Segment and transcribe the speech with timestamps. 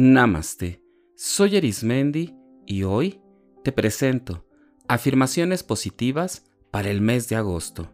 [0.00, 0.80] Namaste.
[1.16, 2.32] Soy Erismendi
[2.66, 3.20] y hoy
[3.64, 4.46] te presento
[4.86, 7.90] afirmaciones positivas para el mes de agosto.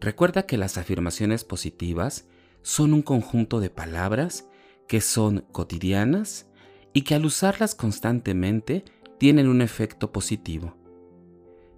[0.00, 2.26] Recuerda que las afirmaciones positivas
[2.62, 4.48] son un conjunto de palabras
[4.88, 6.48] que son cotidianas
[6.92, 8.84] y que al usarlas constantemente
[9.18, 10.76] tienen un efecto positivo.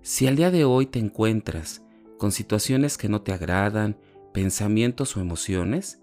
[0.00, 1.82] Si al día de hoy te encuentras
[2.17, 3.99] con situaciones que no te agradan,
[4.32, 6.00] pensamientos o emociones,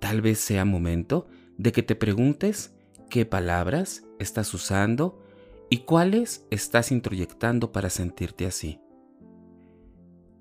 [0.00, 2.74] tal vez sea momento de que te preguntes
[3.10, 5.22] qué palabras estás usando
[5.70, 8.80] y cuáles estás introyectando para sentirte así.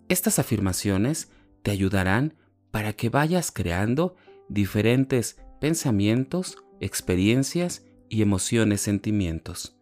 [0.08, 1.32] Estas afirmaciones
[1.64, 2.36] te ayudarán
[2.72, 4.16] para que vayas creando
[4.50, 9.76] diferentes pensamientos, experiencias y emociones, sentimientos.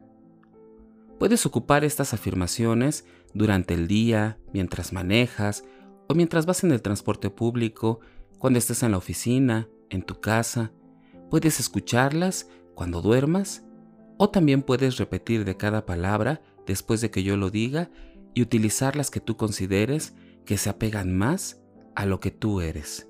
[1.20, 5.63] Puedes ocupar estas afirmaciones durante el día, mientras manejas
[6.07, 7.99] o mientras vas en el transporte público,
[8.40, 10.71] cuando estés en la oficina, en tu casa,
[11.29, 13.63] Puedes escucharlas cuando duermas
[14.18, 17.90] o también puedes repetir de cada palabra después de que yo lo diga
[18.34, 20.13] y utilizar las que tú consideres
[20.46, 21.62] que se apegan más
[21.96, 23.10] a lo que tú eres.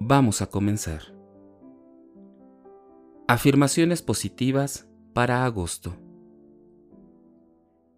[0.00, 1.14] Vamos a comenzar.
[3.26, 5.96] Afirmaciones positivas para agosto.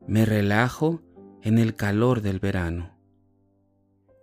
[0.06, 1.02] Me relajo
[1.42, 2.96] en el calor del verano.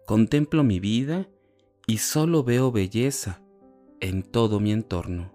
[0.06, 1.30] Contemplo mi vida
[1.86, 3.42] y solo veo belleza
[4.00, 5.32] en todo mi entorno.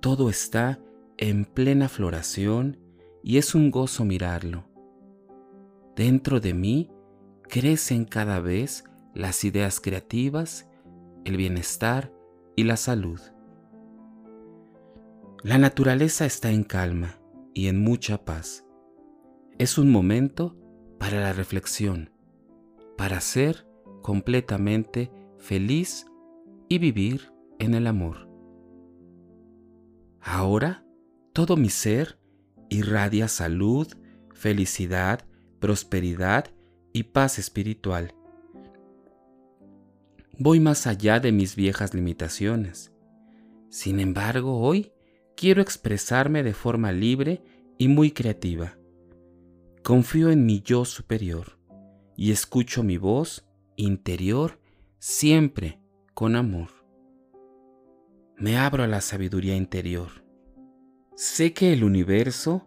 [0.00, 0.78] Todo está
[1.16, 2.78] en plena floración
[3.22, 4.64] y es un gozo mirarlo.
[5.96, 6.90] Dentro de mí
[7.42, 8.84] crecen cada vez
[9.14, 10.68] las ideas creativas,
[11.24, 12.12] el bienestar
[12.56, 13.20] y la salud.
[15.42, 17.18] La naturaleza está en calma
[17.54, 18.64] y en mucha paz.
[19.58, 20.56] Es un momento
[20.98, 22.10] para la reflexión,
[22.96, 23.66] para ser
[24.02, 26.06] completamente feliz
[26.68, 28.28] y vivir en el amor.
[30.20, 30.84] Ahora
[31.32, 32.18] todo mi ser
[32.68, 33.88] irradia salud,
[34.34, 35.24] felicidad,
[35.58, 36.52] prosperidad
[36.92, 38.14] y paz espiritual.
[40.38, 42.92] Voy más allá de mis viejas limitaciones.
[43.70, 44.92] Sin embargo, hoy
[45.36, 47.42] quiero expresarme de forma libre
[47.78, 48.78] y muy creativa.
[49.82, 51.58] Confío en mi yo superior
[52.16, 53.46] y escucho mi voz
[53.76, 54.60] interior
[54.98, 55.80] siempre
[56.18, 56.70] con amor.
[58.36, 60.24] Me abro a la sabiduría interior.
[61.14, 62.66] Sé que el universo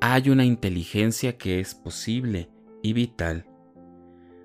[0.00, 2.48] hay una inteligencia que es posible
[2.82, 3.44] y vital.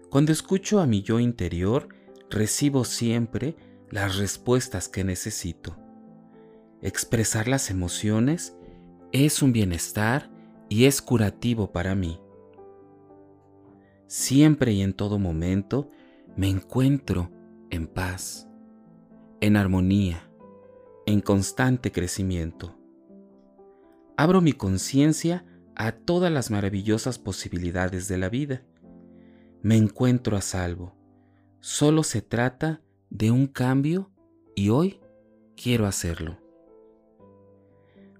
[0.10, 1.96] Cuando escucho a mi yo interior,
[2.30, 3.56] recibo siempre
[3.90, 5.78] las respuestas que necesito.
[6.82, 8.58] Expresar las emociones
[9.14, 10.30] es un bienestar
[10.68, 12.20] y es curativo para mí.
[14.08, 15.90] Siempre y en todo momento
[16.36, 17.32] me encuentro
[17.72, 18.48] en paz,
[19.40, 20.30] en armonía,
[21.06, 22.78] en constante crecimiento.
[24.18, 25.46] Abro mi conciencia
[25.76, 28.64] a todas las maravillosas posibilidades de la vida.
[29.64, 30.96] Me encuentro a salvo.
[31.60, 34.12] Solo se trata de un cambio
[34.56, 35.00] y hoy
[35.56, 36.38] quiero hacerlo.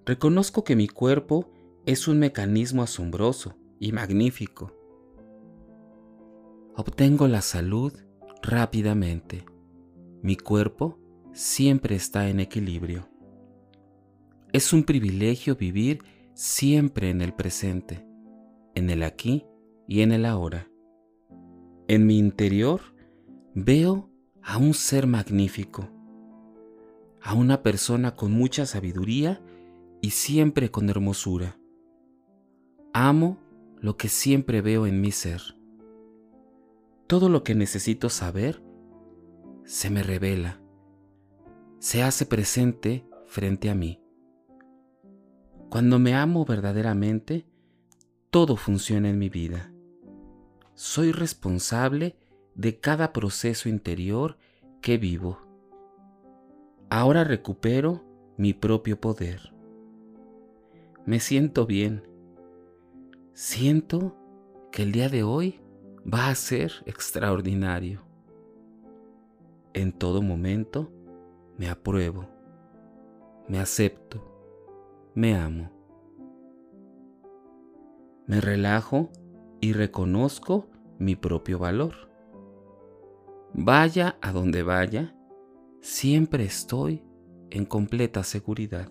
[0.04, 1.52] Reconozco que mi cuerpo
[1.86, 4.72] es un mecanismo asombroso y magnífico.
[6.74, 7.92] Obtengo la salud
[8.42, 9.44] rápidamente.
[10.20, 10.98] Mi cuerpo
[11.32, 13.08] siempre está en equilibrio.
[14.52, 16.02] Es un privilegio vivir
[16.34, 18.04] siempre en el presente,
[18.74, 19.46] en el aquí
[19.88, 20.68] y en el ahora.
[21.88, 22.80] En mi interior
[23.54, 24.10] veo
[24.42, 25.88] a un ser magnífico,
[27.22, 29.40] a una persona con mucha sabiduría
[30.00, 31.58] y siempre con hermosura.
[32.92, 33.38] Amo
[33.80, 35.61] lo que siempre veo en mi ser
[37.12, 38.62] todo lo que necesito saber
[39.66, 40.62] se me revela,
[41.78, 44.00] se hace presente frente a mí.
[45.68, 47.46] Cuando me amo verdaderamente,
[48.30, 49.74] todo funciona en mi vida.
[50.72, 52.16] Soy responsable
[52.54, 54.38] de cada proceso interior
[54.80, 55.38] que vivo.
[56.88, 58.02] Ahora recupero
[58.38, 59.52] mi propio poder.
[61.04, 62.08] Me siento bien.
[63.34, 64.16] Siento
[64.70, 65.61] que el día de hoy
[66.06, 68.02] va a ser extraordinario.
[69.74, 70.90] En todo momento
[71.56, 72.28] me apruebo,
[73.48, 74.22] me acepto,
[75.14, 75.70] me amo.
[78.26, 79.10] Me relajo
[79.60, 80.68] y reconozco
[80.98, 82.10] mi propio valor.
[83.54, 85.14] Vaya a donde vaya,
[85.80, 87.02] siempre estoy
[87.50, 88.90] en completa seguridad.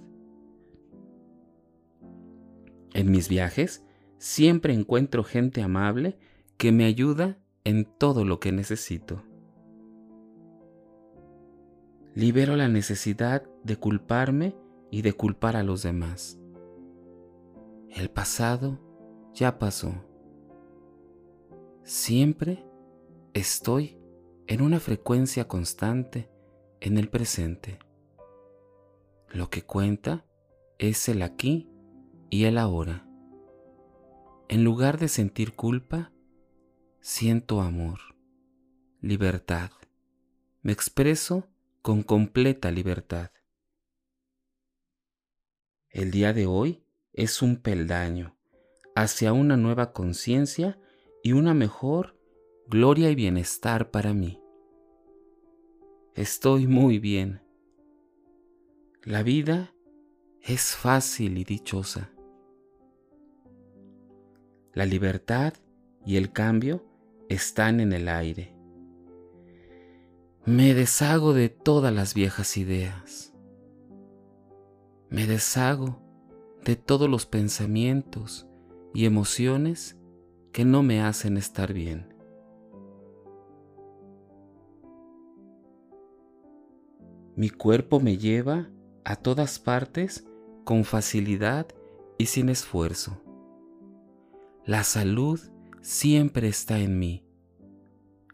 [2.94, 3.86] En mis viajes
[4.18, 6.20] siempre encuentro gente amable
[6.62, 9.24] que me ayuda en todo lo que necesito.
[12.14, 14.56] Libero la necesidad de culparme
[14.92, 16.40] y de culpar a los demás.
[17.90, 18.78] El pasado
[19.34, 20.06] ya pasó.
[21.82, 22.64] Siempre
[23.34, 23.98] estoy
[24.46, 26.30] en una frecuencia constante
[26.80, 27.80] en el presente.
[29.30, 30.28] Lo que cuenta
[30.78, 31.72] es el aquí
[32.30, 33.08] y el ahora.
[34.48, 36.12] En lugar de sentir culpa,
[37.02, 38.00] siento amor,
[39.02, 39.72] libertad.
[40.62, 41.48] Me expreso
[41.82, 43.32] con completa libertad.
[45.90, 48.38] El día de hoy es un peldaño
[48.96, 50.80] hacia una nueva conciencia
[51.24, 52.20] y una mejor
[52.68, 54.40] gloria y bienestar para mí.
[56.14, 57.42] Estoy muy bien.
[59.02, 59.74] La vida
[60.40, 62.12] es fácil y dichosa.
[64.74, 65.56] La libertad
[66.06, 66.91] y el cambio
[67.34, 68.54] están en el aire.
[70.46, 73.34] Me deshago de todas las viejas ideas.
[75.10, 76.02] Me deshago
[76.66, 78.48] de todos los pensamientos
[78.94, 79.98] y emociones
[80.52, 82.14] que no me hacen estar bien.
[87.38, 88.70] Mi cuerpo me lleva
[89.06, 90.26] a todas partes
[90.66, 91.68] con facilidad
[92.18, 93.22] y sin esfuerzo.
[94.66, 95.40] La salud
[95.82, 97.26] siempre está en mí.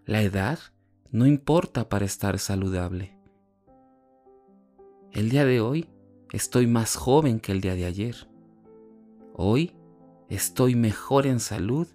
[0.05, 0.59] La edad
[1.11, 3.17] no importa para estar saludable.
[5.11, 5.89] El día de hoy
[6.31, 8.15] estoy más joven que el día de ayer.
[9.33, 9.73] Hoy
[10.29, 11.87] estoy mejor en salud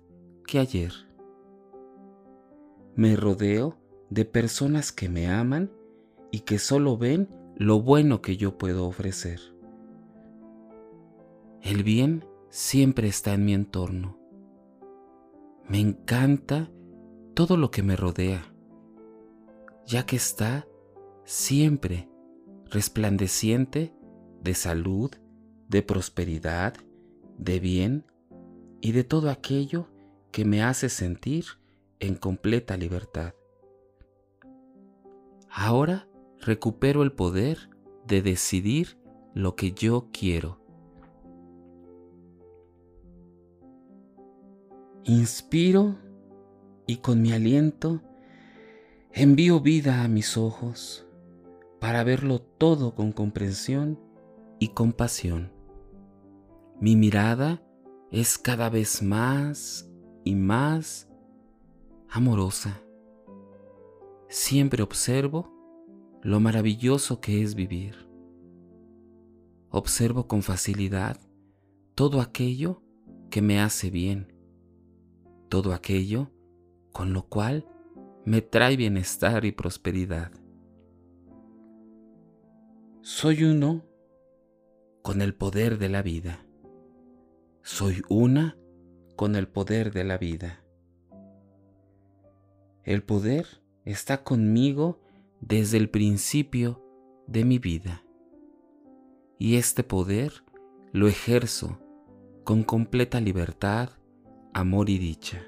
[0.46, 0.92] que ayer.
[2.94, 3.78] Me rodeo
[4.10, 5.70] de personas que me aman
[6.30, 9.40] y que solo ven lo bueno que yo puedo ofrecer.
[11.60, 14.21] El bien siempre está en mi entorno.
[15.72, 16.70] Me encanta
[17.32, 18.44] todo lo que me rodea,
[19.86, 20.68] ya que está
[21.24, 22.10] siempre
[22.66, 23.94] resplandeciente
[24.42, 25.12] de salud,
[25.70, 26.74] de prosperidad,
[27.38, 28.04] de bien
[28.82, 29.88] y de todo aquello
[30.30, 31.46] que me hace sentir
[32.00, 33.32] en completa libertad.
[35.48, 36.06] Ahora
[36.38, 37.70] recupero el poder
[38.06, 38.98] de decidir
[39.32, 40.61] lo que yo quiero.
[45.04, 45.96] Inspiro
[46.86, 48.00] y con mi aliento
[49.10, 51.04] envío vida a mis ojos
[51.80, 53.98] para verlo todo con comprensión
[54.60, 55.50] y compasión.
[56.80, 57.60] Mi mirada
[58.12, 59.90] es cada vez más
[60.22, 61.08] y más
[62.08, 62.80] amorosa.
[64.28, 65.52] Siempre observo
[66.22, 68.08] lo maravilloso que es vivir.
[69.68, 71.18] Observo con facilidad
[71.96, 72.82] todo aquello
[73.30, 74.31] que me hace bien,
[75.52, 76.30] todo aquello
[76.92, 77.66] con lo cual
[78.24, 80.32] me trae bienestar y prosperidad.
[83.02, 83.84] Soy uno
[85.02, 86.46] con el poder de la vida.
[87.60, 88.56] Soy una
[89.14, 90.64] con el poder de la vida.
[92.82, 93.46] El poder
[93.84, 95.02] está conmigo
[95.42, 96.82] desde el principio
[97.26, 98.02] de mi vida.
[99.38, 100.32] Y este poder
[100.92, 101.78] lo ejerzo
[102.42, 103.90] con completa libertad,
[104.52, 105.42] amor y dicha.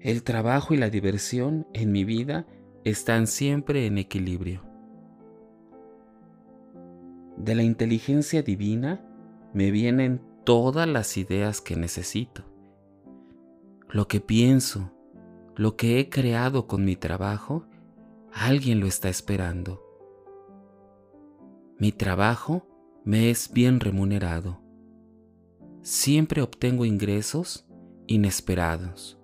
[0.00, 2.46] El trabajo y la diversión en mi vida
[2.84, 4.62] están siempre en equilibrio.
[7.36, 9.04] De la inteligencia divina
[9.52, 12.44] me vienen todas las ideas que necesito.
[13.90, 14.92] Lo que pienso,
[15.56, 17.66] lo que he creado con mi trabajo,
[18.32, 19.82] alguien lo está esperando.
[21.78, 22.66] Mi trabajo
[23.04, 24.69] me es bien remunerado.
[25.82, 27.66] Siempre obtengo ingresos
[28.06, 29.18] inesperados.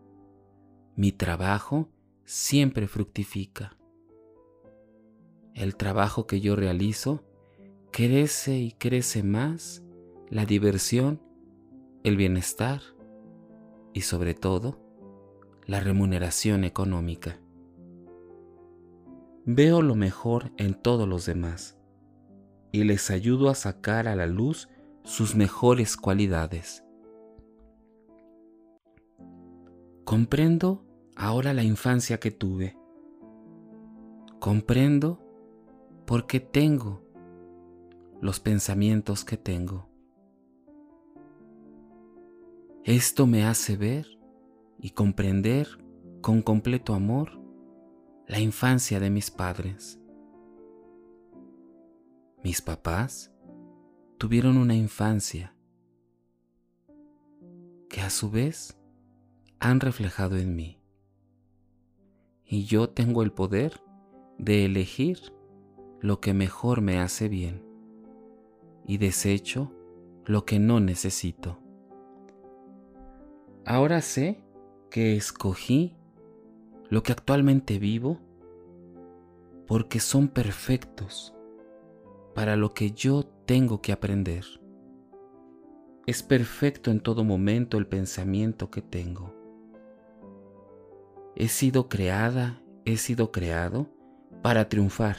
[0.95, 1.91] Mi trabajo
[2.25, 3.77] siempre fructifica.
[5.53, 7.23] El trabajo que yo realizo
[7.93, 9.83] crece y crece más
[10.31, 11.21] la diversión,
[12.05, 12.81] el bienestar
[13.93, 14.81] y sobre todo
[15.67, 17.39] la remuneración económica.
[19.45, 21.79] Veo lo mejor en todos los demás
[22.73, 24.71] y les ayudo a sacar a la luz
[25.07, 26.85] sus mejores cualidades.
[30.05, 30.85] Comprendo
[31.15, 32.77] ahora la infancia que tuve.
[34.41, 35.21] Comprendo
[36.07, 37.05] por qué tengo
[38.21, 39.89] los pensamientos que tengo.
[42.83, 44.19] Esto me hace ver
[44.81, 45.69] y comprender
[46.21, 47.41] con completo amor
[48.27, 50.01] la infancia de mis padres.
[52.43, 53.33] Mis papás
[54.19, 55.55] tuvieron una infancia
[57.89, 58.79] que a su vez
[59.61, 60.81] han reflejado en mí.
[62.45, 63.81] Y yo tengo el poder
[64.39, 65.19] de elegir
[66.01, 67.63] lo que mejor me hace bien
[68.87, 69.73] y desecho
[70.25, 71.59] lo que no necesito.
[73.65, 74.41] Ahora sé
[74.91, 75.95] que escogí
[76.89, 78.21] lo que actualmente vivo
[79.67, 81.35] porque son perfectos
[82.35, 84.45] para lo que yo tengo que aprender.
[86.07, 89.33] Es perfecto en todo momento el pensamiento que tengo.
[91.37, 93.89] He sido creada, he sido creado
[94.43, 95.17] para triunfar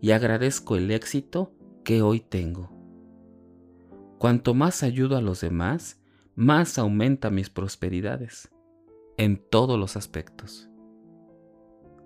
[0.00, 2.70] y agradezco el éxito que hoy tengo.
[4.18, 6.00] Cuanto más ayudo a los demás,
[6.36, 8.48] más aumenta mis prosperidades
[9.16, 10.68] en todos los aspectos.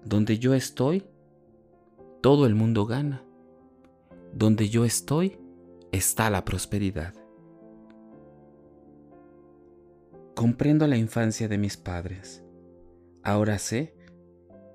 [0.05, 1.05] Donde yo estoy,
[2.23, 3.28] todo el mundo gana.
[4.39, 5.37] Donde yo estoy,
[5.91, 7.13] está la prosperidad.
[10.37, 12.45] Comprendo la infancia de mis padres.
[13.25, 13.97] Ahora sé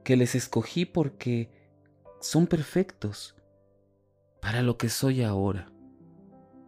[0.04, 1.50] que les escogí porque
[2.20, 3.38] son perfectos
[4.42, 5.72] para lo que soy ahora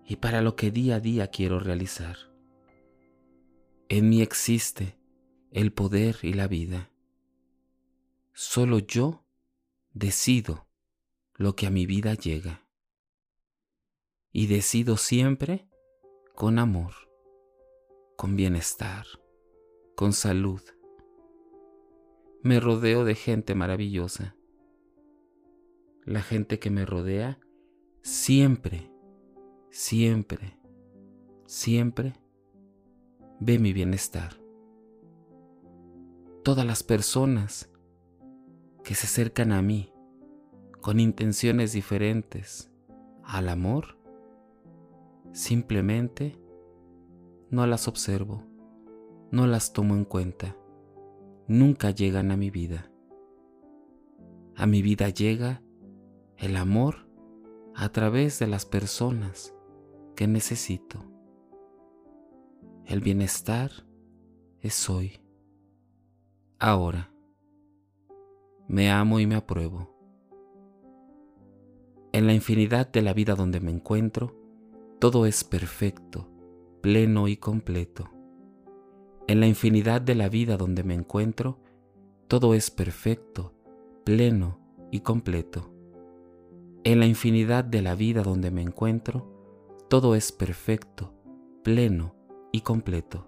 [0.05, 2.15] y para lo que día a día quiero realizar.
[3.89, 4.97] En mí existe
[5.51, 6.91] el poder y la vida.
[8.31, 9.25] Solo yo
[9.91, 10.65] decido
[11.33, 12.64] lo que a mi vida llega.
[14.38, 15.65] Y decido siempre
[16.36, 16.92] con amor,
[18.18, 19.06] con bienestar,
[19.96, 20.60] con salud.
[22.44, 24.36] Me rodeo de gente maravillosa.
[26.04, 27.39] La gente que me rodea
[28.01, 28.92] siempre,
[29.70, 30.60] siempre,
[31.46, 32.20] siempre
[33.39, 34.34] ve mi bienestar.
[36.44, 37.72] Todas las personas
[38.84, 39.94] que se acercan a mí
[40.82, 42.70] con intenciones diferentes
[43.24, 43.94] al amor,
[45.36, 46.39] simplemente
[47.50, 48.44] no las observo,
[49.32, 50.56] no las tomo en cuenta,
[51.46, 52.89] nunca llegan a mi vida.
[54.56, 55.62] A mi vida llega
[56.38, 57.10] el amor
[57.75, 59.54] a través de las personas
[60.15, 61.04] que necesito.
[62.86, 63.72] El bienestar
[64.62, 65.20] es hoy,
[66.60, 67.12] ahora.
[68.70, 69.94] Me amo y me apruebo.
[72.13, 74.44] En la infinidad de la vida donde me encuentro,
[75.05, 76.27] todo es perfecto,
[76.81, 78.09] pleno y completo.
[79.27, 81.59] En la infinidad de la vida donde me encuentro,
[82.27, 83.53] todo es perfecto,
[84.03, 84.57] pleno
[84.89, 85.71] y completo.
[86.83, 89.31] En la infinidad de la vida donde me encuentro,
[89.91, 91.13] todo es perfecto,
[91.63, 92.15] pleno
[92.51, 93.27] y completo.